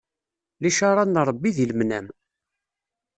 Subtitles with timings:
[0.63, 2.07] Licaṛa n Ṛebbi di lemnam.